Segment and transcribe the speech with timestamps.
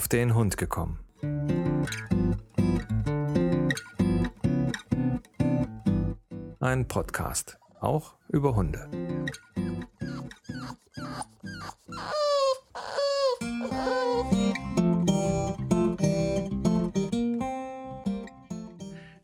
[0.00, 0.98] auf den Hund gekommen.
[6.58, 8.88] Ein Podcast, auch über Hunde.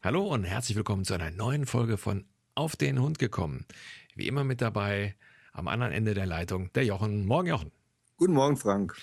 [0.05, 3.65] Hallo und herzlich willkommen zu einer neuen Folge von Auf den Hund gekommen.
[4.15, 5.17] Wie immer mit dabei
[5.55, 7.25] am anderen Ende der Leitung der Jochen.
[7.25, 7.73] Morgen, Jochen.
[8.19, 8.95] Guten Morgen, Frank.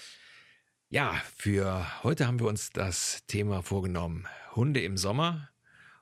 [0.93, 4.27] Ja, für heute haben wir uns das Thema vorgenommen.
[4.55, 5.49] Hunde im Sommer.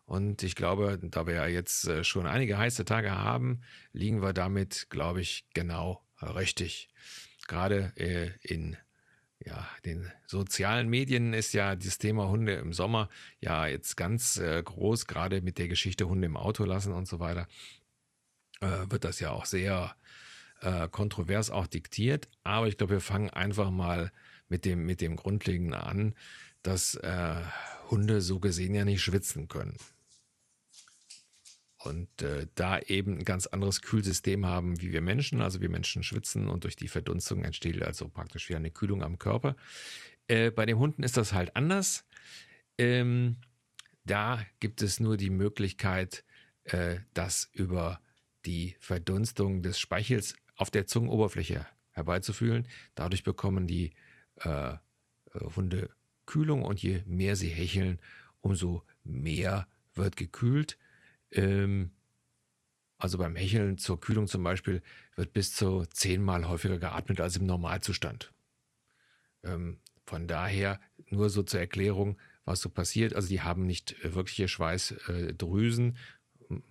[0.04, 3.62] Und ich glaube, da wir ja jetzt äh, schon einige heiße Tage haben,
[3.94, 6.90] liegen wir damit, glaube ich, genau richtig.
[7.48, 8.76] Gerade äh, in
[9.40, 13.08] ja, den sozialen Medien ist ja das Thema Hunde im Sommer
[13.40, 17.22] ja jetzt ganz äh, groß, gerade mit der Geschichte Hunde im Auto lassen und so
[17.22, 17.48] weiter,
[18.60, 19.96] wird das ja auch sehr
[20.92, 22.30] kontrovers auch diktiert.
[22.44, 24.12] Aber ich glaube, wir fangen einfach mal
[24.52, 26.14] mit dem, mit dem Grundlegenden an,
[26.62, 27.42] dass äh,
[27.90, 29.78] Hunde so gesehen ja nicht schwitzen können.
[31.78, 35.42] Und äh, da eben ein ganz anderes Kühlsystem haben wie wir Menschen.
[35.42, 39.18] Also wir Menschen schwitzen und durch die Verdunstung entsteht also praktisch wieder eine Kühlung am
[39.18, 39.56] Körper.
[40.28, 42.06] Äh, bei den Hunden ist das halt anders.
[42.78, 43.38] Ähm,
[44.04, 46.24] da gibt es nur die Möglichkeit,
[46.66, 48.02] äh, das über
[48.46, 52.68] die Verdunstung des Speichels auf der Zungenoberfläche herbeizufühlen.
[52.96, 53.92] Dadurch bekommen die
[54.44, 54.78] äh,
[55.56, 55.90] Hunde
[56.26, 58.00] Kühlung und je mehr sie hecheln,
[58.42, 60.78] umso mehr wird gekühlt.
[61.32, 61.92] Ähm,
[62.98, 64.82] also beim Hecheln zur Kühlung zum Beispiel
[65.16, 68.32] wird bis zu zehnmal häufiger geatmet als im Normalzustand.
[69.44, 70.80] Ähm, von daher
[71.10, 73.16] nur so zur Erklärung, was so passiert.
[73.16, 75.98] Also die haben nicht wirkliche Schweißdrüsen,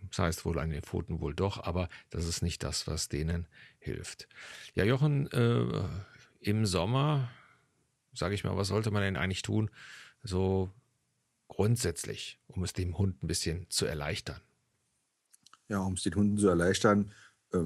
[0.09, 3.47] das heißt wohl an den Pfoten wohl doch, aber das ist nicht das, was denen
[3.79, 4.29] hilft.
[4.75, 5.89] Ja, Jochen, äh,
[6.41, 7.31] im Sommer,
[8.21, 9.71] sage ich mal, was sollte man denn eigentlich tun?
[10.23, 10.71] So
[11.49, 14.41] grundsätzlich, um es dem Hund ein bisschen zu erleichtern.
[15.69, 17.11] Ja, um es den Hunden zu erleichtern,
[17.53, 17.65] äh,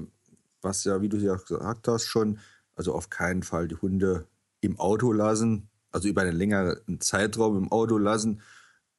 [0.61, 2.39] was ja, wie du ja gesagt hast, schon,
[2.75, 4.27] also auf keinen Fall die Hunde
[4.61, 8.41] im Auto lassen, also über einen längeren Zeitraum im Auto lassen,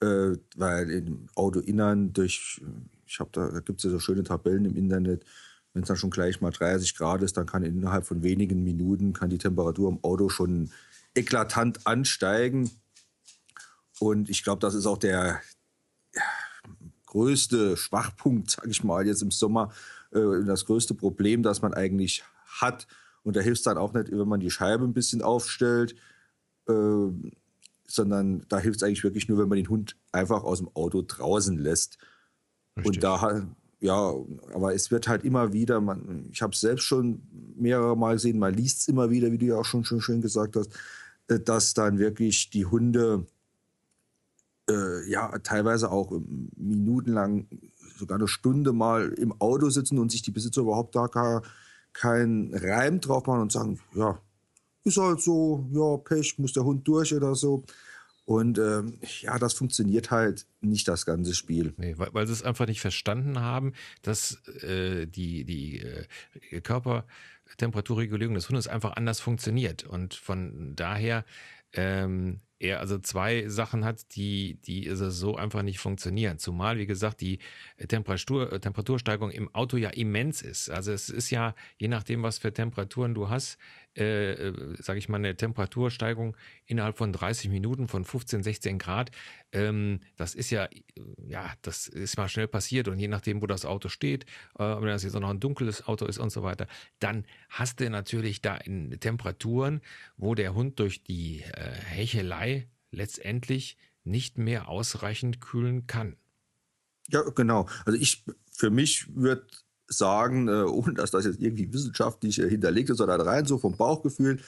[0.01, 2.61] äh, weil im Autoinnern durch
[3.07, 5.25] ich habe da, da gibt es ja so schöne Tabellen im Internet.
[5.73, 9.13] Wenn es dann schon gleich mal 30 Grad ist, dann kann innerhalb von wenigen Minuten
[9.13, 10.71] kann die Temperatur im Auto schon
[11.17, 12.71] eklatant ansteigen.
[13.99, 15.41] Und ich glaube, das ist auch der
[17.07, 19.73] größte Schwachpunkt, sage ich mal, jetzt im Sommer.
[20.13, 22.87] Äh, das größte Problem, das man eigentlich hat.
[23.23, 25.95] Und da hilft es dann auch nicht, wenn man die Scheibe ein bisschen aufstellt,
[26.69, 27.09] äh,
[27.87, 31.03] sondern da hilft es eigentlich wirklich nur, wenn man den Hund einfach aus dem Auto
[31.03, 31.99] draußen lässt.
[32.77, 32.97] Richtig.
[32.97, 33.47] Und da
[33.81, 34.15] ja,
[34.55, 37.23] aber es wird halt immer wieder, man, ich habe es selbst schon
[37.57, 40.21] mehrere Mal gesehen, man liest es immer wieder, wie du ja auch schon, schon schön
[40.21, 40.71] gesagt hast,
[41.29, 43.27] dass dann wirklich die Hunde
[44.69, 46.13] äh, ja teilweise auch
[46.57, 47.49] minutenlang,
[47.99, 51.43] sogar eine Stunde mal im Auto sitzen und sich die Besitzer überhaupt da gar
[51.93, 54.21] keinen Reim drauf machen und sagen, ja,
[54.85, 57.65] ist halt so, ja, Pech, muss der Hund durch oder so.
[58.27, 61.75] Und ähm, ja, das funktioniert halt nicht, das ganze Spiel.
[61.77, 63.73] Nee, weil, weil sie es einfach nicht verstanden haben,
[64.03, 69.85] dass äh, die, die äh, Körpertemperaturregulierung des Hundes einfach anders funktioniert.
[69.85, 71.25] Und von daher
[71.73, 76.39] ähm, er also zwei Sachen hat, die, die also so einfach nicht funktionieren.
[76.39, 77.39] Zumal, wie gesagt, die
[77.87, 80.71] Temperatur, Temperatursteigerung im Auto ja immens ist.
[80.71, 83.59] Also es ist ja, je nachdem, was für Temperaturen du hast,
[83.97, 86.37] äh, sage ich mal, eine Temperatursteigerung
[86.67, 89.11] innerhalb von 30 Minuten von 15, 16 Grad.
[89.53, 90.69] Ähm, das ist ja,
[91.27, 94.25] ja, das ist mal schnell passiert und je nachdem, wo das Auto steht,
[94.59, 96.67] äh, wenn das jetzt auch noch ein dunkles Auto ist und so weiter,
[96.99, 99.81] dann hast du natürlich da in Temperaturen,
[100.17, 106.17] wo der Hund durch die äh, Hechelei letztendlich nicht mehr ausreichend kühlen kann.
[107.09, 107.69] Ja, genau.
[107.85, 109.47] Also ich, für mich würde
[109.89, 113.77] sagen, äh, ohne dass das jetzt irgendwie wissenschaftlich äh, hinterlegt ist, sondern rein so vom
[113.77, 114.41] Bauchgefühl,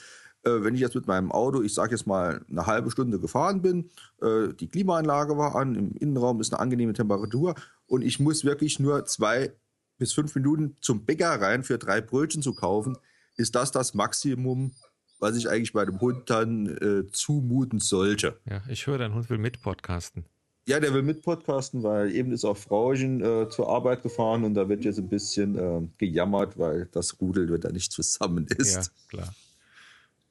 [0.43, 3.61] äh, wenn ich jetzt mit meinem Auto, ich sage jetzt mal, eine halbe Stunde gefahren
[3.61, 3.89] bin,
[4.21, 7.55] die Klimaanlage war an, im Innenraum ist eine angenehme Temperatur
[7.87, 9.53] und ich muss wirklich nur zwei
[9.97, 12.97] bis fünf Minuten zum Bäcker rein für drei Brötchen zu kaufen,
[13.35, 14.73] ist das das Maximum,
[15.19, 18.39] was ich eigentlich bei dem Hund dann äh, zumuten sollte.
[18.45, 20.25] Ja, ich höre, dein Hund will mit podcasten.
[20.67, 24.53] Ja, der will mit podcasten, weil eben ist auch Frauchen äh, zur Arbeit gefahren und
[24.53, 28.75] da wird jetzt ein bisschen äh, gejammert, weil das Rudel da nicht zusammen ist.
[28.75, 29.35] Ja, klar.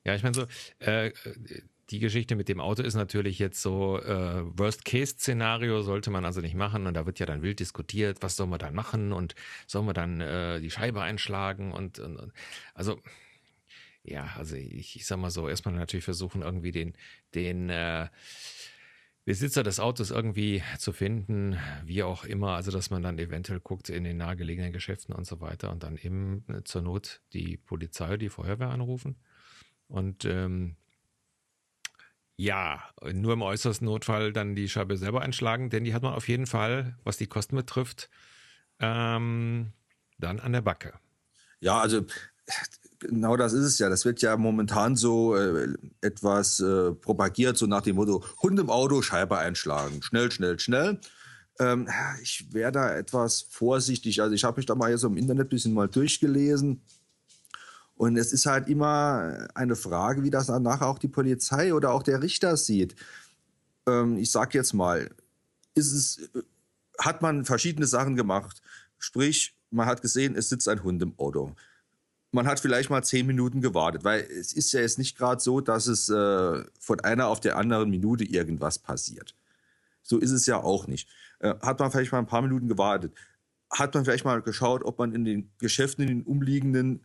[0.04, 0.46] Ja, ich meine so,
[0.78, 1.12] äh,
[1.90, 6.54] die Geschichte mit dem Auto ist natürlich jetzt so äh, Worst-Case-Szenario, sollte man also nicht
[6.54, 6.86] machen.
[6.86, 9.34] Und da wird ja dann wild diskutiert, was soll man dann machen und
[9.66, 12.32] soll man dann äh, die Scheibe einschlagen und, und, und
[12.74, 13.00] also
[14.02, 16.94] ja, also ich, ich sag mal so, erstmal natürlich versuchen, irgendwie den,
[17.34, 18.08] den äh,
[19.28, 23.90] Besitzer des Autos irgendwie zu finden, wie auch immer, also dass man dann eventuell guckt
[23.90, 28.30] in den nahegelegenen Geschäften und so weiter und dann eben zur Not die Polizei, die
[28.30, 29.16] Feuerwehr anrufen.
[29.86, 30.76] Und ähm,
[32.38, 32.82] ja,
[33.12, 36.46] nur im äußersten Notfall dann die Scheibe selber einschlagen, denn die hat man auf jeden
[36.46, 38.08] Fall, was die Kosten betrifft,
[38.80, 39.74] ähm,
[40.16, 40.94] dann an der Backe.
[41.60, 42.06] Ja, also
[42.98, 43.88] genau das ist es ja.
[43.88, 48.70] Das wird ja momentan so äh, etwas äh, propagiert, so nach dem Motto: Hund im
[48.70, 50.02] Auto, Scheibe einschlagen.
[50.02, 51.00] Schnell, schnell, schnell.
[51.58, 51.88] Ähm,
[52.22, 54.22] ich wäre da etwas vorsichtig.
[54.22, 56.82] Also, ich habe mich da mal jetzt im Internet ein bisschen mal durchgelesen.
[57.96, 61.92] Und es ist halt immer eine Frage, wie das dann nachher auch die Polizei oder
[61.92, 62.94] auch der Richter sieht.
[63.86, 65.10] Ähm, ich sage jetzt mal,
[65.74, 66.42] ist es, äh,
[67.00, 68.62] hat man verschiedene Sachen gemacht.
[68.98, 71.56] Sprich, man hat gesehen, es sitzt ein Hund im Auto
[72.30, 75.60] man hat vielleicht mal zehn Minuten gewartet, weil es ist ja jetzt nicht gerade so,
[75.60, 79.34] dass es äh, von einer auf der anderen Minute irgendwas passiert.
[80.02, 81.08] So ist es ja auch nicht.
[81.40, 83.12] Äh, hat man vielleicht mal ein paar Minuten gewartet,
[83.70, 87.04] hat man vielleicht mal geschaut, ob man in den Geschäften, in den umliegenden,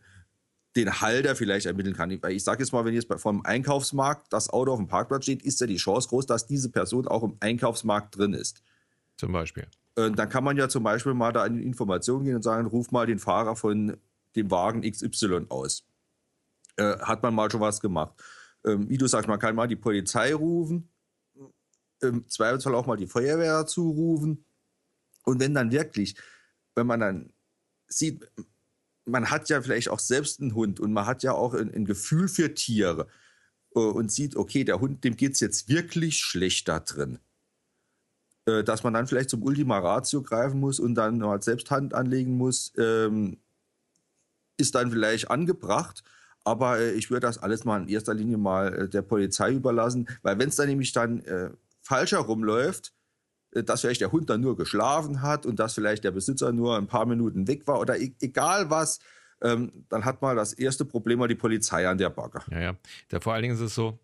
[0.76, 2.10] den Halter vielleicht ermitteln kann.
[2.22, 5.42] Weil ich sage jetzt mal, wenn jetzt vom Einkaufsmarkt das Auto auf dem Parkplatz steht,
[5.42, 8.62] ist ja die Chance groß, dass diese Person auch im Einkaufsmarkt drin ist.
[9.16, 9.66] Zum Beispiel.
[9.96, 12.66] Äh, dann kann man ja zum Beispiel mal da in die Informationen gehen und sagen,
[12.66, 13.96] ruf mal den Fahrer von
[14.36, 15.86] dem Wagen XY aus.
[16.76, 18.14] Äh, hat man mal schon was gemacht.
[18.64, 20.90] Ähm, wie du sagst, man kann mal die Polizei rufen,
[22.00, 24.44] im Zweifelsfall auch mal die Feuerwehr zurufen.
[25.24, 26.16] Und wenn dann wirklich,
[26.74, 27.32] wenn man dann
[27.86, 28.28] sieht,
[29.06, 31.84] man hat ja vielleicht auch selbst einen Hund und man hat ja auch ein, ein
[31.84, 33.08] Gefühl für Tiere
[33.74, 37.18] äh, und sieht, okay, der Hund, dem geht es jetzt wirklich schlecht da drin.
[38.46, 41.94] Äh, dass man dann vielleicht zum Ultima Ratio greifen muss und dann mal selbst Hand
[41.94, 43.38] anlegen muss, ähm,
[44.56, 46.02] ist dann vielleicht angebracht.
[46.44, 50.08] Aber äh, ich würde das alles mal in erster Linie mal äh, der Polizei überlassen,
[50.22, 52.92] weil wenn es dann nämlich dann äh, falsch herumläuft,
[53.52, 56.76] äh, dass vielleicht der Hund dann nur geschlafen hat und dass vielleicht der Besitzer nur
[56.76, 58.98] ein paar Minuten weg war oder e egal was,
[59.42, 62.40] ähm, dann hat mal das erste Problem mal die Polizei an der Backe.
[62.50, 62.76] Ja, ja.
[63.08, 63.98] Da vor allen Dingen ist es so,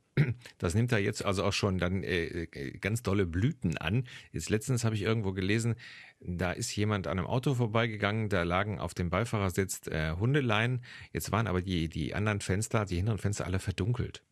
[0.59, 4.07] das nimmt da jetzt also auch schon dann äh, äh, ganz dolle Blüten an.
[4.33, 5.77] Jetzt letztens habe ich irgendwo gelesen,
[6.21, 10.85] da ist jemand an einem Auto vorbeigegangen, da lagen auf dem Beifahrersitz äh, Hundeleien.
[11.13, 14.23] Jetzt waren aber die, die anderen Fenster, die hinteren Fenster alle verdunkelt.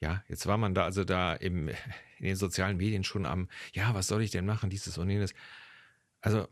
[0.00, 3.94] Ja, jetzt war man da also da im, in den sozialen Medien schon am, ja,
[3.94, 5.34] was soll ich denn machen, dieses und jenes.
[6.22, 6.48] Also,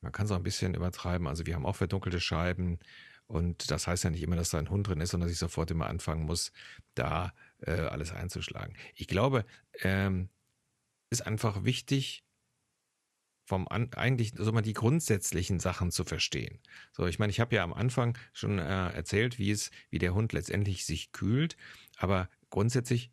[0.00, 1.26] man kann es auch ein bisschen übertreiben.
[1.26, 2.78] Also, wir haben auch verdunkelte Scheiben.
[3.28, 5.38] Und das heißt ja nicht immer, dass da ein Hund drin ist, sondern dass ich
[5.38, 6.50] sofort immer anfangen muss,
[6.94, 8.74] da äh, alles einzuschlagen.
[8.94, 9.44] Ich glaube,
[9.82, 10.30] ähm,
[11.10, 12.24] ist einfach wichtig,
[13.44, 16.58] vom an, eigentlich so mal die grundsätzlichen Sachen zu verstehen.
[16.92, 20.14] So, ich meine, ich habe ja am Anfang schon äh, erzählt, wie es, wie der
[20.14, 21.56] Hund letztendlich sich kühlt,
[21.96, 23.10] aber grundsätzlich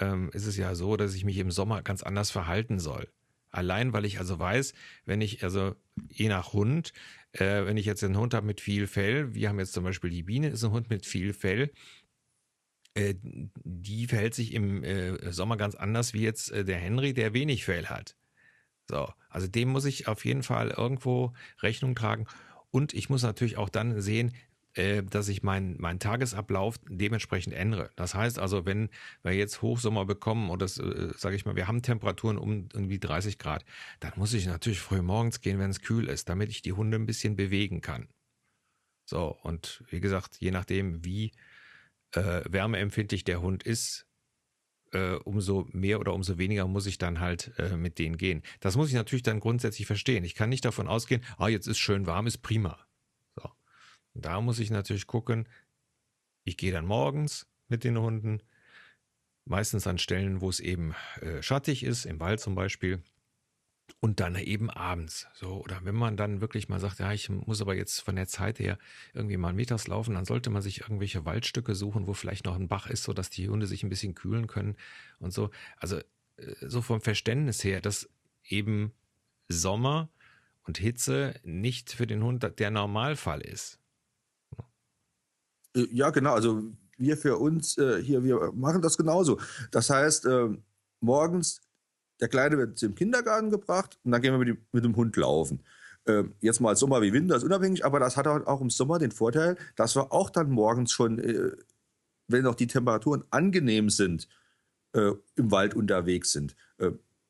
[0.00, 3.08] ähm, ist es ja so, dass ich mich im Sommer ganz anders verhalten soll.
[3.54, 4.74] Allein, weil ich also weiß,
[5.04, 5.76] wenn ich, also
[6.08, 6.92] je nach Hund,
[7.32, 10.10] äh, wenn ich jetzt einen Hund habe mit viel Fell, wir haben jetzt zum Beispiel
[10.10, 11.70] die Biene, ist ein Hund mit viel Fell,
[12.94, 17.32] äh, die verhält sich im äh, Sommer ganz anders wie jetzt äh, der Henry, der
[17.32, 18.16] wenig Fell hat.
[18.90, 22.26] So, also dem muss ich auf jeden Fall irgendwo Rechnung tragen.
[22.72, 24.34] Und ich muss natürlich auch dann sehen,
[24.74, 27.90] dass ich meinen mein Tagesablauf dementsprechend ändere.
[27.96, 28.88] Das heißt also, wenn
[29.22, 32.98] wir jetzt Hochsommer bekommen und das, äh, sage ich mal, wir haben Temperaturen um irgendwie
[32.98, 33.64] 30 Grad,
[34.00, 36.96] dann muss ich natürlich früh morgens gehen, wenn es kühl ist, damit ich die Hunde
[36.96, 38.08] ein bisschen bewegen kann.
[39.06, 41.32] So, und wie gesagt, je nachdem, wie
[42.12, 44.06] äh, wärmeempfindlich der Hund ist,
[44.92, 48.42] äh, umso mehr oder umso weniger muss ich dann halt äh, mit denen gehen.
[48.60, 50.24] Das muss ich natürlich dann grundsätzlich verstehen.
[50.24, 52.83] Ich kann nicht davon ausgehen, ah, jetzt ist schön warm, ist prima.
[54.14, 55.48] Da muss ich natürlich gucken,
[56.44, 58.40] ich gehe dann morgens mit den Hunden,
[59.44, 63.02] meistens an Stellen, wo es eben äh, schattig ist, im Wald zum Beispiel.
[64.00, 65.26] Und dann eben abends.
[65.34, 68.26] So, oder wenn man dann wirklich mal sagt, ja, ich muss aber jetzt von der
[68.26, 68.78] Zeit her
[69.12, 72.68] irgendwie mal mittags laufen, dann sollte man sich irgendwelche Waldstücke suchen, wo vielleicht noch ein
[72.68, 74.76] Bach ist, sodass die Hunde sich ein bisschen kühlen können
[75.18, 75.50] und so.
[75.76, 75.98] Also,
[76.36, 78.08] äh, so vom Verständnis her, dass
[78.48, 78.92] eben
[79.48, 80.08] Sommer
[80.64, 83.78] und Hitze nicht für den Hund der Normalfall ist.
[85.74, 86.34] Äh, ja, genau.
[86.34, 86.62] Also
[86.96, 89.40] wir für uns äh, hier, wir machen das genauso.
[89.70, 90.48] Das heißt, äh,
[91.00, 91.60] morgens,
[92.20, 95.16] der Kleine wird zum Kindergarten gebracht und dann gehen wir mit dem, mit dem Hund
[95.16, 95.64] laufen.
[96.06, 99.10] Äh, jetzt mal Sommer wie Winter ist unabhängig, aber das hat auch im Sommer den
[99.12, 101.52] Vorteil, dass wir auch dann morgens schon, äh,
[102.28, 104.28] wenn auch die Temperaturen angenehm sind,
[104.92, 106.56] äh, im Wald unterwegs sind.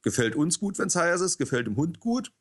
[0.03, 2.33] gefällt uns gut, wenn es heiß ist, gefällt dem Hund gut.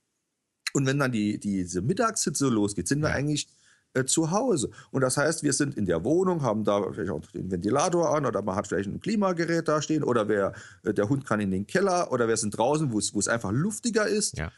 [0.74, 3.48] Und wenn dann die, diese Mittagshitze losgeht, sind wir eigentlich
[3.94, 4.70] äh, zu Hause.
[4.92, 8.26] Und das heißt, wir sind in der Wohnung, haben da vielleicht auch den Ventilator an
[8.26, 11.52] oder man hat vielleicht ein Klimagerät da stehen oder wer, äh, der Hund kann in
[11.52, 14.38] den Keller oder wir sind draußen, wo es einfach luftiger ist.
[14.38, 14.52] Ja.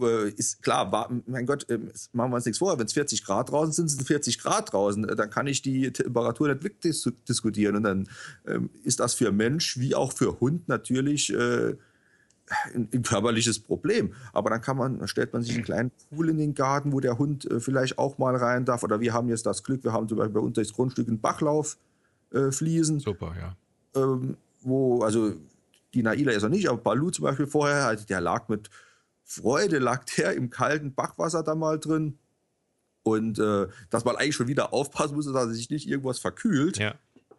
[0.00, 3.24] Äh, ist klar, war, mein Gott, ähm, machen wir uns nichts vor, wenn es 40
[3.24, 7.76] Grad draußen sind, sind es 40 Grad draußen, dann kann ich die Temperatur nicht wegdiskutieren
[7.76, 8.08] und dann
[8.46, 11.34] ähm, ist das für Mensch wie auch für Hund natürlich
[12.74, 14.14] ein, körperliches Problem.
[14.32, 17.18] Aber dann kann man, stellt man sich einen kleinen Pool in den Garten, wo der
[17.18, 18.82] Hund äh, vielleicht auch mal rein darf.
[18.82, 21.20] Oder wir haben jetzt das Glück, wir haben zum Beispiel bei uns durchs Grundstück einen
[21.20, 21.78] Bachlauf
[22.32, 23.00] äh, fließen.
[23.00, 23.56] Super, ja.
[24.00, 25.34] Ähm, wo, also
[25.94, 28.70] die Naila ist noch nicht, aber Balu zum Beispiel vorher, also der lag mit
[29.24, 32.18] Freude, lag der im kalten Bachwasser da mal drin.
[33.02, 36.78] Und äh, dass man eigentlich schon wieder aufpassen muss, dass er sich nicht irgendwas verkühlt.
[36.78, 36.94] Ja.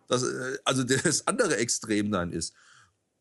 [0.07, 2.53] Das, äh, also das andere Extrem dann ist.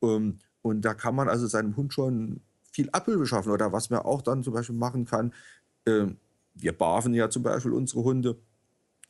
[0.03, 2.41] Ähm, und da kann man also seinem Hund schon
[2.73, 3.53] viel Apfel beschaffen.
[3.53, 5.33] Oder was man auch dann zum Beispiel machen kann,
[5.85, 6.07] äh,
[6.55, 8.37] wir barfen ja zum Beispiel unsere Hunde.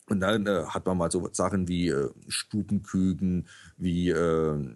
[0.08, 4.74] Und dann äh, hat man mal so Sachen wie äh, Stubenküken, wie äh,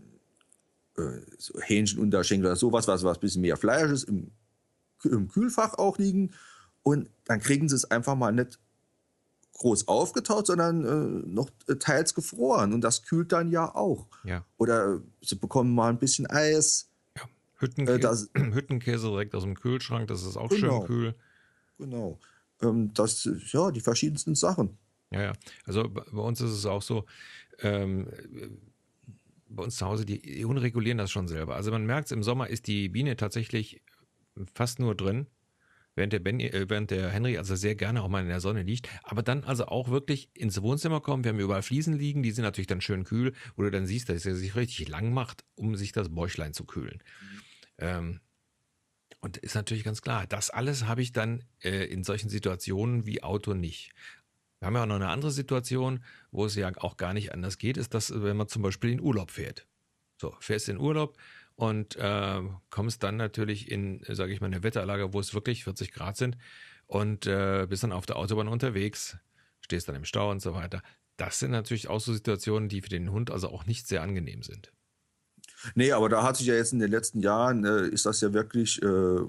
[0.96, 4.30] äh, so Hähnchenunterschenkel oder sowas, was, was ein bisschen mehr Fleisch ist, im,
[5.04, 6.32] im Kühlfach auch liegen.
[6.82, 8.58] Und dann kriegen sie es einfach mal nicht
[9.62, 12.72] groß aufgetaut, sondern äh, noch äh, teils gefroren.
[12.72, 14.06] Und das kühlt dann ja auch.
[14.24, 14.44] Ja.
[14.58, 16.90] Oder sie bekommen mal ein bisschen Eis.
[17.16, 17.22] Ja.
[17.58, 21.14] Hüttenkäse, äh, das, Hüttenkäse direkt aus dem Kühlschrank, das ist auch genau, schön kühl.
[21.78, 22.18] Genau.
[22.60, 24.76] Ähm, das, ja, die verschiedensten Sachen.
[25.10, 25.32] Ja, ja.
[25.64, 27.04] Also bei uns ist es auch so,
[27.60, 28.08] ähm,
[29.48, 31.54] bei uns zu Hause, die, die regulieren das schon selber.
[31.54, 33.82] Also man merkt es, im Sommer ist die Biene tatsächlich
[34.54, 35.26] fast nur drin
[35.94, 38.62] während der, Benny, äh, während der Henry also sehr gerne auch mal in der Sonne
[38.62, 41.24] liegt, aber dann also auch wirklich ins Wohnzimmer kommen.
[41.24, 44.08] Wir haben überall Fliesen liegen, die sind natürlich dann schön kühl, wo du dann siehst,
[44.08, 47.02] dass er sich richtig lang macht, um sich das Bäuchlein zu kühlen.
[47.78, 48.20] Ähm,
[49.20, 53.22] und ist natürlich ganz klar, das alles habe ich dann äh, in solchen Situationen wie
[53.22, 53.92] Auto nicht.
[54.58, 57.58] Wir haben ja auch noch eine andere Situation, wo es ja auch gar nicht anders
[57.58, 59.66] geht, ist, dass wenn man zum Beispiel in Urlaub fährt.
[60.20, 61.16] So, fährst in Urlaub,
[61.62, 62.40] und äh,
[62.70, 66.36] kommst dann natürlich in, sage ich mal, eine Wetterlage, wo es wirklich 40 Grad sind
[66.88, 69.16] und äh, bist dann auf der Autobahn unterwegs,
[69.60, 70.82] stehst dann im Stau und so weiter.
[71.18, 74.42] Das sind natürlich auch so Situationen, die für den Hund also auch nicht sehr angenehm
[74.42, 74.72] sind.
[75.76, 78.32] Nee, aber da hat sich ja jetzt in den letzten Jahren, äh, ist das ja
[78.32, 79.20] wirklich äh,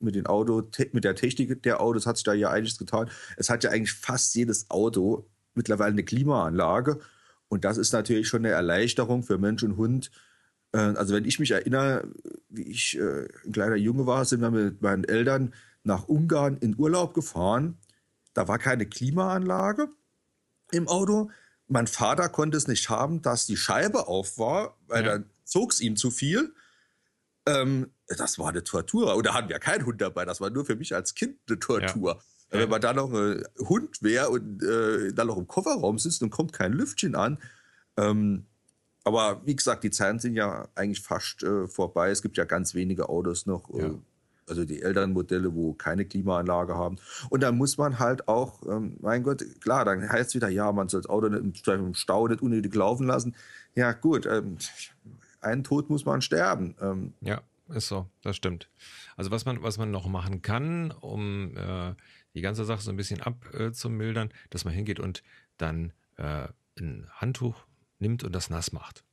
[0.00, 3.10] mit den Auto, mit der Technik der Autos hat sich da ja einiges getan.
[3.36, 6.98] Es hat ja eigentlich fast jedes Auto mittlerweile eine Klimaanlage.
[7.48, 10.10] Und das ist natürlich schon eine Erleichterung für Mensch und Hund,
[10.76, 12.08] also wenn ich mich erinnere,
[12.48, 16.78] wie ich äh, ein kleiner Junge war, sind wir mit meinen Eltern nach Ungarn in
[16.78, 17.78] Urlaub gefahren.
[18.34, 19.88] Da war keine Klimaanlage
[20.70, 21.30] im Auto.
[21.66, 25.12] Mein Vater konnte es nicht haben, dass die Scheibe auf war, weil ja.
[25.12, 26.54] dann zog es ihm zu viel.
[27.46, 29.14] Ähm, das war eine Tortur.
[29.16, 30.24] Und da hatten wir keinen Hund dabei.
[30.24, 32.20] Das war nur für mich als Kind eine Tortur.
[32.50, 32.60] Ja.
[32.60, 36.30] Wenn man da noch ein Hund wäre und äh, dann noch im Kofferraum sitzt und
[36.30, 37.38] kommt kein Lüftchen an,
[37.98, 38.46] ähm,
[39.08, 42.10] aber wie gesagt, die Zeiten sind ja eigentlich fast äh, vorbei.
[42.10, 43.94] Es gibt ja ganz wenige Autos noch, äh, ja.
[44.46, 46.96] also die älteren Modelle, wo keine Klimaanlage haben.
[47.30, 50.70] Und dann muss man halt auch, ähm, mein Gott, klar, dann heißt es wieder, ja,
[50.72, 53.34] man soll das Auto nicht im Stau nicht unnötig laufen lassen.
[53.74, 54.58] Ja, gut, ähm,
[55.40, 56.74] einen Tod muss man sterben.
[56.80, 58.68] Ähm, ja, ist so, das stimmt.
[59.16, 61.94] Also was man, was man noch machen kann, um äh,
[62.34, 65.22] die ganze Sache so ein bisschen abzumildern, dass man hingeht und
[65.56, 66.48] dann äh,
[66.78, 67.67] ein Handtuch
[67.98, 69.04] nimmt und das nass macht.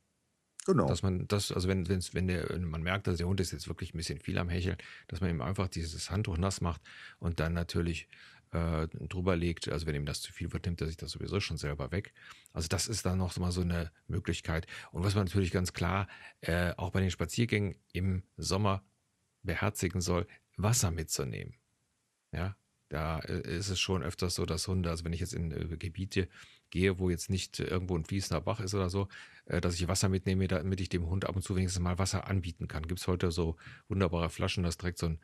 [0.66, 0.88] Genau.
[0.88, 3.94] Dass man das, also wenn, wenn der, man merkt, dass der Hund ist jetzt wirklich
[3.94, 4.76] ein bisschen viel am Hecheln,
[5.06, 6.80] dass man ihm einfach dieses Handtuch nass macht
[7.20, 8.08] und dann natürlich
[8.50, 9.68] äh, drüber legt.
[9.68, 12.12] Also wenn ihm das zu viel wird, nimmt er sich das sowieso schon selber weg.
[12.52, 14.66] Also das ist dann noch mal so eine Möglichkeit.
[14.90, 16.08] Und was man natürlich ganz klar
[16.40, 18.84] äh, auch bei den Spaziergängen im Sommer
[19.42, 20.26] beherzigen soll,
[20.56, 21.54] Wasser mitzunehmen.
[22.32, 22.56] Ja,
[22.88, 25.76] da äh, ist es schon öfters so, dass Hunde, also wenn ich jetzt in äh,
[25.76, 26.28] Gebiete
[26.70, 29.08] gehe, wo jetzt nicht irgendwo ein fließender Bach ist oder so,
[29.46, 32.28] äh, dass ich Wasser mitnehme, damit ich dem Hund ab und zu wenigstens mal Wasser
[32.28, 32.86] anbieten kann.
[32.86, 33.56] Gibt es heute so
[33.88, 35.18] wunderbare Flaschen, da ist direkt so ein,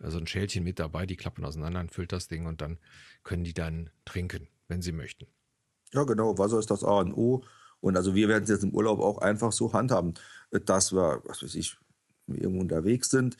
[0.00, 2.78] so ein Schälchen mit dabei, die klappen auseinander, füllt das Ding und dann
[3.22, 5.26] können die dann trinken, wenn sie möchten.
[5.92, 7.44] Ja, genau, Wasser ist das A und O.
[7.80, 10.14] Und also wir werden es jetzt im Urlaub auch einfach so handhaben,
[10.50, 11.76] dass wir, was weiß ich,
[12.26, 13.36] irgendwo unterwegs sind,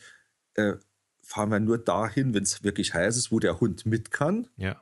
[0.55, 0.73] äh,
[1.21, 4.47] fahren wir nur dahin, wenn es wirklich heiß ist, wo der Hund mit kann.
[4.57, 4.81] Ja.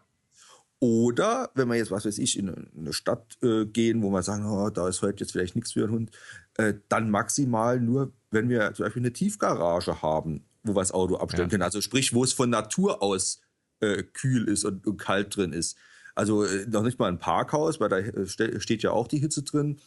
[0.79, 4.45] Oder wenn wir jetzt, was weiß ich, in eine Stadt äh, gehen, wo wir sagen,
[4.45, 6.12] oh, da ist heute jetzt vielleicht nichts für einen Hund,
[6.57, 11.17] äh, dann maximal nur, wenn wir zum Beispiel eine Tiefgarage haben, wo wir das Auto
[11.17, 11.51] abstellen ja.
[11.51, 11.63] können.
[11.63, 13.41] Also sprich, wo es von Natur aus
[13.81, 15.77] äh, kühl ist und, und, kalt drin ist.
[16.15, 19.43] Also äh, noch nicht mal ein Parkhaus, weil da äh, steht ja auch die Hitze
[19.43, 19.79] drin.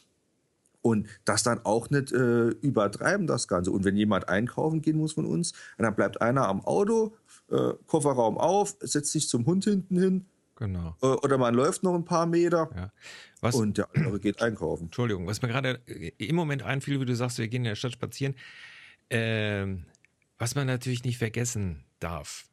[0.82, 3.70] Und das dann auch nicht äh, übertreiben, das Ganze.
[3.70, 7.16] Und wenn jemand einkaufen gehen muss von uns, dann bleibt einer am Auto,
[7.86, 10.26] Kofferraum auf, setzt sich zum Hund hinten hin,
[10.66, 10.96] genau.
[11.02, 12.92] Äh, oder man läuft noch ein paar Meter Ja.
[13.40, 14.84] Was, und der andere geht einkaufen.
[14.84, 17.74] Entschuldigung, was mir gerade äh, im Moment einfiel, wie du sagst, wir gehen in der
[17.76, 18.34] Stadt spazieren.
[19.10, 19.84] Ähm,
[20.38, 22.46] was man natürlich nicht vergessen darf.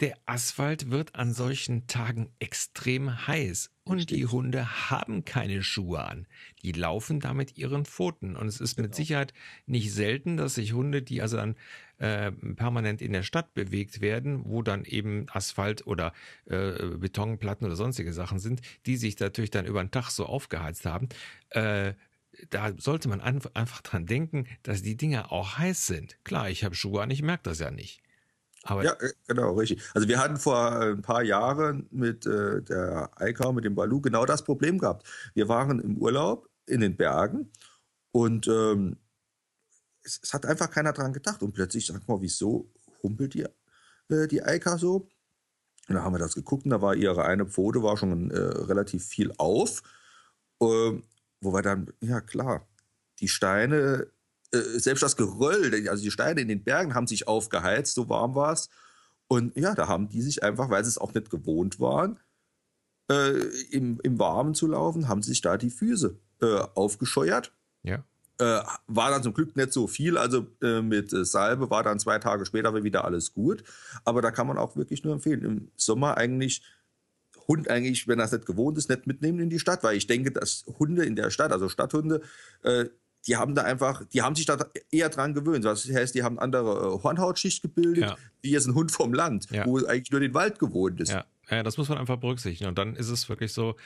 [0.00, 4.32] Der Asphalt wird an solchen Tagen extrem heiß und die Richtig.
[4.32, 6.26] Hunde haben keine Schuhe an.
[6.62, 8.34] Die laufen da mit ihren Pfoten.
[8.34, 8.96] Und es ist mit Genau.
[8.96, 9.32] Sicherheit
[9.66, 11.54] nicht selten, dass sich Hunde, die also dann
[12.02, 16.12] äh, permanent in der Stadt bewegt werden, wo dann eben Asphalt oder
[16.46, 20.84] äh, Betonplatten oder sonstige Sachen sind, die sich natürlich dann über den Tag so aufgeheizt
[20.84, 21.08] haben,
[21.50, 21.94] äh,
[22.50, 26.16] da sollte man an, einfach dran denken, dass die Dinger auch heiß sind.
[26.24, 28.02] Klar, ich habe Schuhe an, ich merke das ja nicht.
[28.64, 29.80] Aber Ja, äh, genau, richtig.
[29.94, 34.00] Also wir hatten vor äh, ein paar Jahren mit äh, der Eika, mit dem Balu,
[34.00, 35.06] genau das Problem gehabt.
[35.34, 37.52] Wir waren im Urlaub in den Bergen
[38.10, 38.96] und ähm,
[40.04, 41.42] es, es hat einfach keiner dran gedacht.
[41.42, 42.70] Und plötzlich, sag mal, wieso
[43.02, 43.46] humpelt die,
[44.08, 45.08] äh, die Eika so?
[45.88, 48.38] Und da haben wir das geguckt und da war ihre eine Pfote war schon äh,
[48.38, 49.82] relativ viel auf.
[50.60, 51.02] Ähm,
[51.40, 52.66] wo wir dann, ja klar,
[53.18, 54.06] die Steine,
[54.52, 58.34] äh, selbst das Geröll, also die Steine in den Bergen haben sich aufgeheizt, so warm
[58.34, 58.68] war es.
[59.26, 62.20] Und ja, da haben die sich einfach, weil sie es auch nicht gewohnt waren,
[63.10, 63.32] äh,
[63.70, 67.52] im, im Warmen zu laufen, haben sich da die Füße äh, aufgescheuert.
[67.82, 68.04] ja,
[68.42, 71.98] Äh, war dann zum Glück nicht so viel, also äh, mit äh, Salbe war dann
[72.00, 73.62] zwei Tage später wieder alles gut.
[74.04, 76.62] Aber da kann man auch wirklich nur empfehlen, im Sommer eigentlich
[77.48, 80.06] Hund eigentlich, wenn er es nicht gewohnt ist, nicht mitnehmen in die Stadt, weil ich
[80.06, 82.20] denke, dass Hunde in der Stadt, also Stadthunde,
[82.62, 82.86] äh,
[83.26, 84.56] die haben da einfach, die haben sich da
[84.90, 85.64] eher dran gewöhnt.
[85.64, 88.16] Das heißt, die haben andere äh, Hornhautschicht gebildet, Ja.
[88.40, 89.66] wie jetzt ein Hund vom Land, Ja.
[89.66, 91.10] wo eigentlich nur den Wald gewohnt ist.
[91.10, 92.68] ja, ja, das muss man einfach berücksichtigen.
[92.68, 93.76] Und dann ist es wirklich so,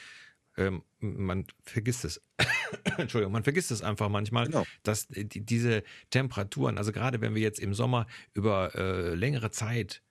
[0.56, 2.20] ähm, man vergisst es.
[2.96, 4.66] Entschuldigung, man vergisst es einfach manchmal, Genau.
[4.82, 10.02] dass die, diese Temperaturen, also gerade wenn wir jetzt im Sommer über äh, längere Zeit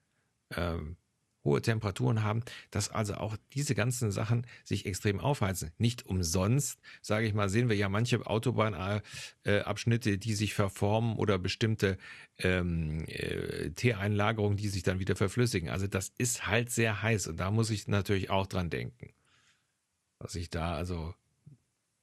[0.55, 0.97] ähm,
[1.45, 5.71] hohe Temperaturen haben, dass also auch diese ganzen Sachen sich extrem aufheizen.
[5.77, 11.97] Nicht umsonst, sage ich mal, sehen wir ja manche Autobahnabschnitte, die sich verformen oder bestimmte
[12.39, 15.69] ähm, äh, Teereinlagerungen, die sich dann wieder verflüssigen.
[15.69, 19.13] Also das ist halt sehr heiß und da muss ich natürlich auch dran denken,
[20.19, 21.13] dass ich da also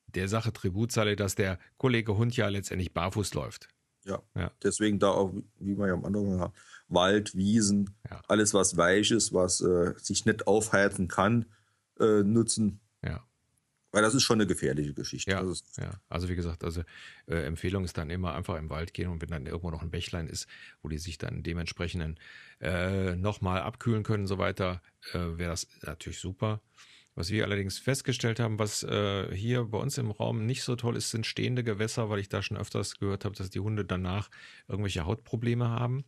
[0.06, 3.68] der Sache Tribut zahle, dass der Kollege Hund ja letztendlich barfuß läuft.
[4.04, 4.22] Ja.
[4.34, 4.50] Ja.
[4.62, 6.52] Deswegen da auch, wie wir ja am Anfang haben,
[6.88, 8.20] Wald, Wiesen, Ja.
[8.28, 11.46] alles was weich ist, was äh, sich nicht aufheizen kann,
[12.00, 12.80] äh, nutzen.
[13.02, 13.24] Ja.
[13.92, 15.30] Weil das ist schon eine gefährliche Geschichte.
[15.30, 15.92] Ja, ist, ja.
[16.08, 16.82] Also wie gesagt, also
[17.26, 19.90] äh, Empfehlung ist dann immer einfach im Wald gehen und wenn dann irgendwo noch ein
[19.90, 20.48] Bächlein ist,
[20.82, 22.18] wo die sich dann dementsprechend
[22.60, 26.60] äh, nochmal abkühlen können und so weiter, äh, wäre das natürlich super.
[27.14, 30.96] Was wir allerdings festgestellt haben, was äh, hier bei uns im Raum nicht so toll
[30.96, 34.30] ist, sind stehende Gewässer, weil ich da schon öfters gehört habe, dass die Hunde danach
[34.66, 36.04] irgendwelche Hautprobleme haben.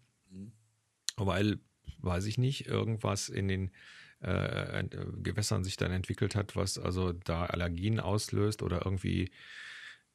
[1.17, 1.59] Weil,
[1.99, 3.71] weiß ich nicht, irgendwas in den
[4.23, 4.89] äh, äh,
[5.23, 9.31] Gewässern sich dann entwickelt hat, was also da Allergien auslöst oder irgendwie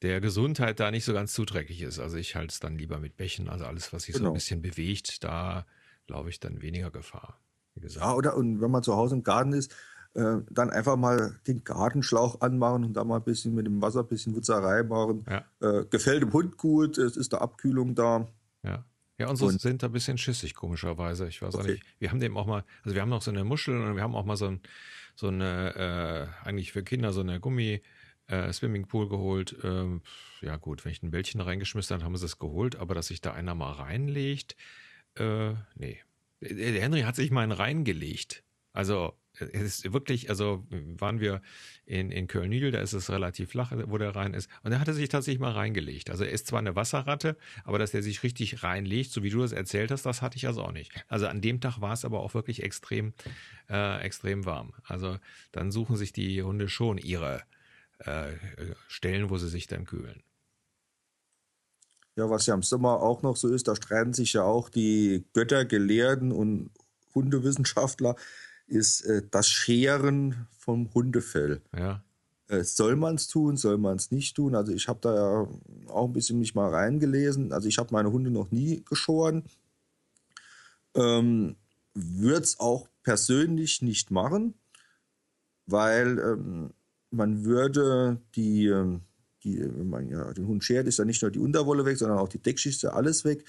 [0.02, 1.99] der Gesundheit da nicht so ganz zuträglich ist.
[1.99, 4.32] Also ich halte es dann lieber mit Bächen, also alles, was sich so Genau.
[4.32, 5.67] ein bisschen bewegt, da
[6.08, 7.39] glaube ich dann weniger Gefahr.
[7.75, 8.04] Wie gesagt.
[8.04, 9.75] ja, oder und wenn man zu Hause im Garten ist,
[10.15, 14.00] äh, dann einfach mal den Gartenschlauch anmachen und da mal ein bisschen mit dem Wasser
[14.02, 15.26] ein bisschen Wutzerei machen.
[15.30, 18.28] Ja, Äh, gefällt dem Hund gut, es ist eine Abkühlung da.
[18.63, 18.84] ja.
[19.22, 21.28] Ja, unsere Und- sind da ein bisschen schissig, komischerweise.
[21.28, 21.72] Ich weiß auch Okay.
[21.74, 21.84] nicht.
[22.00, 24.15] Wir haben dem auch mal, also wir haben noch so eine Muschel und wir haben
[24.15, 24.62] auch mal so, ein,
[25.13, 27.82] so eine, äh, eigentlich für Kinder so eine Gummi,
[28.28, 29.58] äh, Swimmingpool geholt.
[29.62, 30.04] Ähm,
[30.39, 33.19] ja gut, wenn ich ein Bällchen reingeschmissen habe, haben sie es geholt, aber dass sich
[33.19, 34.56] da einer mal reinlegt,
[35.15, 36.00] äh, nee.
[36.39, 38.45] Der Henry hat sich mal einen reingelegt.
[38.72, 40.65] Also es ist wirklich, also
[40.97, 41.41] waren wir
[41.86, 44.49] in, in Köln-Nüdel, da ist es relativ flach, wo der rein ist.
[44.63, 46.10] Und er sich tatsächlich mal reingelegt.
[46.10, 49.41] Also er ist zwar eine Wasserratte, aber dass der sich richtig reinlegt, so wie du
[49.41, 50.91] das erzählt hast, das hatte ich also auch nicht.
[51.08, 53.13] Also an dem Tag war es aber auch wirklich extrem,
[53.69, 54.73] äh, extrem warm.
[54.84, 55.17] Also
[55.52, 57.43] dann suchen sich die Hunde schon ihre
[57.99, 58.34] äh,
[58.88, 60.23] Stellen, wo sie sich dann kühlen.
[62.15, 65.23] Ja, was ja im Sommer auch noch so ist, da streiten sich ja auch die
[65.34, 66.69] Götter, Gelehrten und
[67.15, 68.15] Hundewissenschaftler,
[68.69, 71.62] ist äh, das Scheren vom Hundefell.
[71.75, 72.03] Ja,
[72.47, 74.55] Äh, soll man es tun, soll man es nicht tun?
[74.55, 75.47] Also ich habe da ja
[75.88, 77.53] auch ein bisschen mich mal reingelesen.
[77.53, 79.43] Also ich habe meine Hunde noch nie geschoren.
[80.95, 81.55] Ähm,
[81.93, 84.53] Würde es auch persönlich nicht machen,
[85.67, 86.71] weil ähm,
[87.12, 89.01] man würde die, ähm,
[89.43, 92.19] die, wenn man ja den Hund schert, ist ja nicht nur die Unterwolle weg, sondern
[92.19, 93.45] auch die Deckschicht, ist ja alles weg.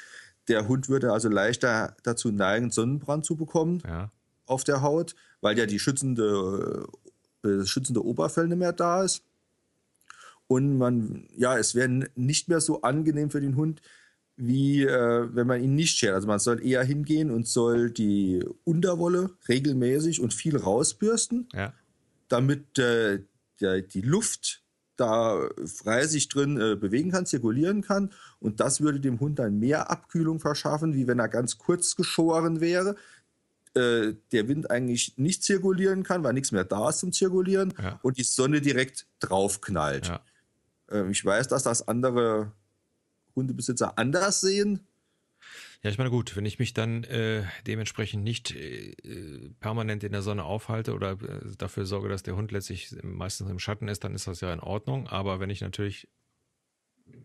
[0.49, 4.11] Der Hund würde also leichter dazu neigen, Sonnenbrand zu bekommen ja,
[4.51, 6.87] auf der Haut, weil ja die schützende,
[7.45, 9.23] äh, das schützende Oberfell nicht mehr da ist.
[10.47, 13.81] Und man, ja, es wäre nicht mehr so angenehm für den Hund,
[14.37, 16.15] wie äh, wenn man ihn nicht schert.
[16.15, 21.73] Also man soll eher hingehen und soll die Unterwolle regelmäßig und viel rausbürsten, ja.
[22.29, 23.21] damit äh,
[23.61, 24.63] der, die Luft
[24.97, 28.11] da frei sich drin äh, bewegen kann, zirkulieren kann.
[28.39, 32.61] Und das würde dem Hund dann mehr Abkühlung verschaffen, wie wenn er ganz kurz geschoren
[32.61, 32.97] wäre.
[33.75, 38.01] Äh, der Wind eigentlich nicht zirkulieren kann, weil nichts mehr da ist zum Zirkulieren Ja.
[38.03, 40.09] und die Sonne direkt draufknallt.
[40.09, 40.21] Ja.
[40.91, 42.51] Ähm, ich weiß, dass das andere
[43.37, 44.81] Hundebesitzer anders sehen.
[45.83, 50.11] Ja, ich meine, gut, wenn ich mich dann äh, dementsprechend nicht äh, äh, permanent in
[50.13, 54.03] der Sonne aufhalte oder äh, dafür sorge, dass der Hund letztlich meistens im Schatten ist,
[54.03, 55.07] dann ist das ja in Ordnung.
[55.07, 56.09] Aber wenn ich natürlich,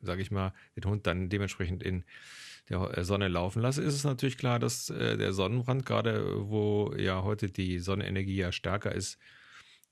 [0.03, 2.03] sage ich mal, den Hund dann dementsprechend in
[2.69, 6.93] der äh, Sonne laufen lasse, ist es natürlich klar, dass äh, der Sonnenbrand, gerade wo
[6.97, 9.19] ja heute die Sonnenenergie ja stärker ist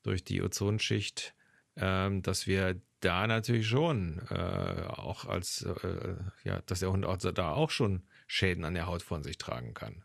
[0.04, 1.34] durch die Ozonschicht,
[1.76, 7.18] ähm, dass wir da natürlich schon äh, auch als, äh, ja, dass der Hund auch,
[7.18, 10.04] da auch schon Schäden an der Haut von sich tragen kann.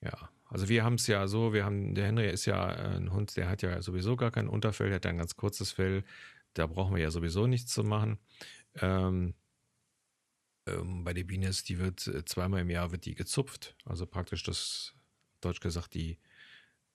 [0.00, 3.36] Ja, also wir haben es ja so, wir haben, der Henry ist ja ein Hund,
[3.36, 6.04] der hat ja sowieso gar kein Unterfell, der hat ein ganz kurzes Fell,
[6.54, 8.18] da brauchen wir ja sowieso nichts zu machen.
[8.80, 9.34] Ähm,
[10.66, 14.06] ähm, bei der Biene ist, die wird äh, zweimal im Jahr wird die gezupft, also
[14.06, 14.94] praktisch das,
[15.40, 16.18] deutsch gesagt, die,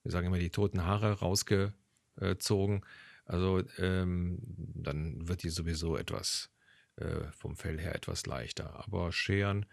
[0.04, 2.86] wir sagen immer, die toten Haare rausgezogen.
[3.26, 4.40] Also ähm,
[4.74, 6.50] dann wird die sowieso etwas
[6.96, 8.86] äh, vom Fell her etwas leichter.
[8.86, 9.66] Aber Scheren,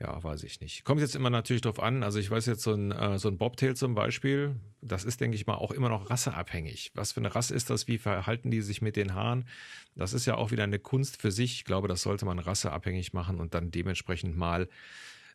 [0.00, 0.84] ja, weiß ich nicht.
[0.84, 2.02] Kommt jetzt immer natürlich drauf an.
[2.02, 5.36] Also ich weiß jetzt so ein, äh, so ein Bobtail zum Beispiel, das ist, denke
[5.36, 6.90] ich mal, auch immer noch rasseabhängig.
[6.94, 7.86] Was für eine Rasse ist das?
[7.86, 9.46] Wie verhalten die sich mit den Haaren?
[9.94, 11.54] Das ist ja auch wieder eine Kunst für sich.
[11.54, 14.68] Ich glaube, das sollte man rasseabhängig machen und dann dementsprechend mal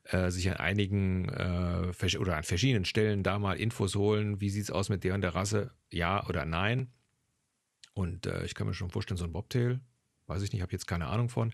[0.04, 4.42] äh, sich an einigen äh, oder an verschiedenen Stellen da mal Infos holen.
[4.42, 5.72] Wie sieht's aus mit der und der Rasse?
[5.90, 6.92] Ja oder nein?
[7.94, 9.80] Und äh, ich kann mir schon vorstellen, so ein Bobtail,
[10.30, 11.54] weiß ich nicht, habe jetzt keine Ahnung von,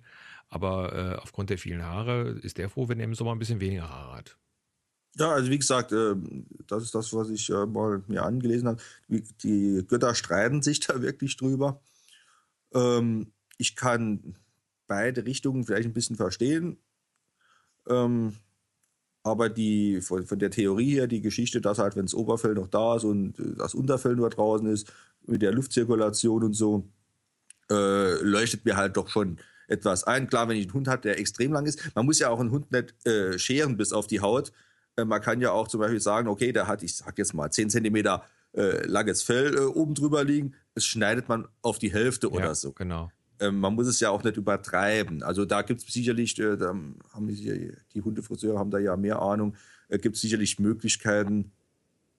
[0.50, 3.60] aber äh, aufgrund der vielen Haare ist der froh, wenn er im Sommer ein bisschen
[3.62, 4.38] weniger Haare hat.
[5.18, 8.82] Ja, also wie gesagt, ähm, das ist das, was ich äh, mal mir angelesen habe.
[9.44, 11.82] Die Götter streiten sich da wirklich drüber.
[12.74, 14.38] Ähm, Ich kann
[14.88, 16.78] beide Richtungen vielleicht ein bisschen verstehen.
[17.88, 18.36] Ähm,
[19.24, 22.68] Aber die, von, von der Theorie her, die Geschichte, dass halt, wenn das Oberfell noch
[22.68, 24.92] da ist und äh, das Unterfell nur draußen ist,
[25.28, 26.90] mit der Luftzirkulation und so,
[27.72, 30.28] äh, leuchtet mir halt doch schon etwas ein.
[30.28, 32.52] Klar, wenn ich einen Hund habe, der extrem lang ist, man muss ja auch einen
[32.52, 34.52] Hund nicht äh, scheren bis auf die Haut.
[34.96, 37.50] Äh, man kann ja auch zum Beispiel sagen, okay, der hat, ich sag jetzt mal,
[37.50, 38.24] 10 Zentimeter
[38.54, 42.56] äh, langes Fell äh, oben drüber liegen, das schneidet man auf die Hälfte oder ja,
[42.56, 42.72] so.
[42.74, 43.12] Genau.
[43.40, 45.24] Ähm, man muss es ja auch nicht übertreiben.
[45.24, 49.22] Also da gibt es sicherlich, äh, da haben die, die Hundefriseure haben da ja mehr
[49.22, 49.56] Ahnung,
[49.90, 51.52] gibt es sicherlich Möglichkeiten,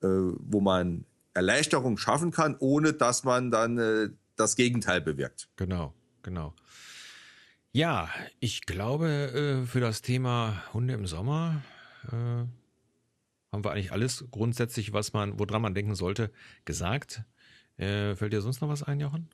[0.00, 1.04] wo man
[1.34, 5.48] Erleichterung schaffen kann, ohne dass man dann das Gegenteil bewirkt.
[5.56, 6.54] Genau, genau.
[7.72, 8.08] Ja,
[8.40, 9.08] ich glaube,
[9.64, 11.62] äh, für das Thema Hunde im Sommer
[12.10, 12.14] äh,
[13.52, 16.30] haben wir eigentlich alles grundsätzlich, was man, woran man denken sollte,
[16.64, 17.22] gesagt.
[17.76, 19.28] Äh, fällt dir sonst noch was ein, Jochen?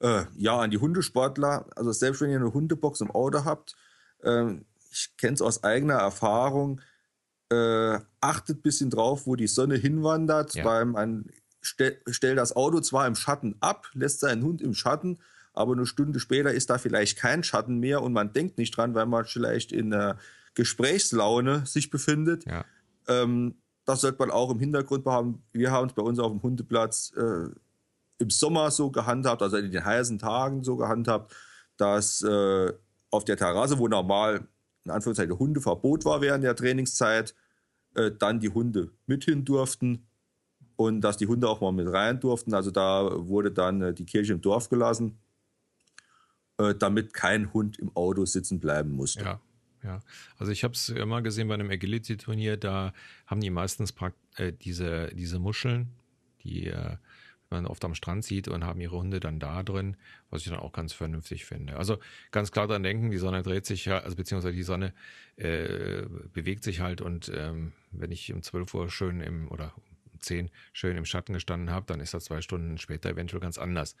[0.00, 3.76] Äh, ja, an die Hundesportler, also selbst wenn ihr eine Hundebox im Auto habt,
[4.22, 6.80] ähm, ich kenne es aus eigener Erfahrung,
[7.48, 10.64] achtet ein bisschen drauf, wo die Sonne hinwandert, Ja.
[10.64, 11.30] weil man
[11.66, 15.18] stell, stellt das Auto zwar im Schatten ab, lässt seinen Hund im Schatten,
[15.52, 18.94] aber eine Stunde später ist da vielleicht kein Schatten mehr und man denkt nicht dran,
[18.94, 20.18] weil man vielleicht in einer
[20.54, 22.44] Gesprächslaune sich befindet.
[22.46, 22.64] Ja.
[23.08, 25.42] Ähm, das sollte man auch im Hintergrund haben.
[25.52, 27.48] Wir haben es bei uns auf dem Hundeplatz äh,
[28.18, 31.34] im Sommer so gehandhabt, also in den heißen Tagen so gehandhabt,
[31.76, 32.72] dass äh,
[33.10, 34.46] auf der Terrasse, wo normal
[34.84, 37.34] in Anführungszeichen Hundeverbot war während der Trainingszeit,
[37.94, 40.06] äh, dann die Hunde mit hin durften
[40.76, 42.54] und dass die Hunde auch mal mit rein durften.
[42.54, 45.18] Also da wurde dann äh, die Kirche im Dorf gelassen,
[46.58, 49.24] äh, damit kein Hund im Auto sitzen bleiben musste.
[49.24, 49.40] Ja,
[49.82, 50.00] ja.
[50.38, 52.92] Also ich habe es immer gesehen bei einem Agility-Turnier, da
[53.26, 53.94] haben die meistens
[54.36, 55.88] äh, diese, diese Muscheln,
[56.42, 56.96] die äh,
[57.50, 59.96] man oft am Strand sieht und haben ihre Hunde dann da drin,
[60.30, 61.76] was ich dann auch ganz vernünftig finde.
[61.76, 61.98] Also
[62.32, 64.92] ganz klar dran denken, die Sonne dreht sich ja, also beziehungsweise die Sonne
[65.36, 69.95] äh, bewegt sich halt und ähm, wenn ich um 12 Uhr schön im oder um
[70.20, 73.96] 10 schön im Schatten gestanden habe, dann ist das zwei Stunden später eventuell ganz anders.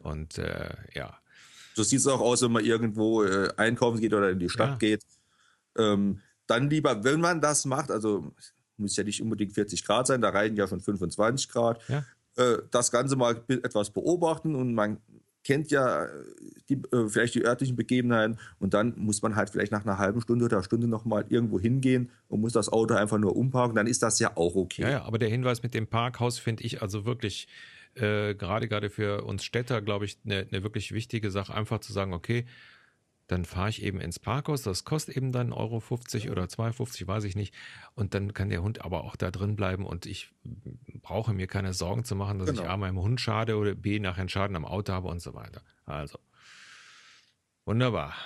[0.00, 1.18] Und äh, ja,
[1.74, 4.70] So sieht es auch aus, wenn man irgendwo äh, einkaufen geht oder in die Stadt
[4.70, 4.76] Ja.
[4.76, 5.04] geht.
[5.76, 8.34] Ähm, dann lieber, wenn man das macht, also
[8.76, 12.04] muss ja nicht unbedingt 40 Grad sein, da reichen ja schon 25 Grad, Ja.
[12.36, 14.98] äh, das Ganze mal etwas beobachten und man
[15.44, 16.08] kennt ja äh,
[16.68, 20.20] die, äh, vielleicht die örtlichen Begebenheiten und dann muss man halt vielleicht nach einer halben
[20.20, 24.02] Stunde oder Stunde nochmal irgendwo hingehen und muss das Auto einfach nur umparken, dann ist
[24.02, 24.82] das ja auch okay.
[24.82, 27.48] Ja, ja, aber der Hinweis mit dem Parkhaus finde ich also wirklich
[27.94, 31.92] äh, gerade gerade für uns Städter, glaube ich, eine ne wirklich wichtige Sache, einfach zu
[31.92, 32.44] sagen, okay,
[33.30, 35.54] dann fahre ich eben ins Parkhaus, das kostet eben dann 1,50
[36.24, 37.54] Euro oder 2,50, weiß ich nicht.
[37.94, 40.32] Und dann kann der Hund aber auch da drin bleiben und ich
[41.00, 42.62] brauche mir keine Sorgen zu machen, dass genau.
[42.62, 45.34] ich A meinem Hund schade oder B nachher einen Schaden am Auto habe und so
[45.34, 45.62] weiter.
[45.86, 46.18] Also,
[47.64, 48.16] wunderbar.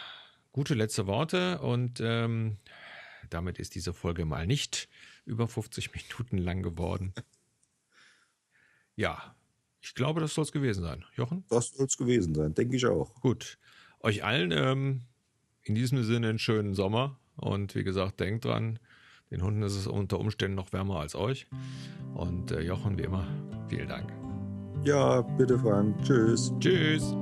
[0.53, 2.57] Gute letzte Worte und ähm,
[3.29, 4.89] damit ist diese Folge mal nicht
[5.27, 7.13] über 50 Minuten lang geworden.
[8.97, 9.35] Ja,
[9.81, 11.05] ich glaube, das soll es gewesen sein.
[11.17, 11.45] Jochen?
[11.49, 13.13] Das soll es gewesen sein, denke ich auch.
[13.21, 13.59] Gut.
[14.05, 15.01] Euch allen ähm,
[15.63, 17.19] in diesem Sinne einen schönen Sommer.
[17.37, 18.79] Und wie gesagt, denkt dran,
[19.31, 21.47] den Hunden ist es unter Umständen noch wärmer als euch.
[22.15, 23.27] Und äh, Jochen, wie immer,
[23.69, 24.13] vielen Dank.
[24.85, 25.97] Ja, bitte Frank.
[26.05, 26.53] Tschüss.
[26.61, 27.17] Tschüss.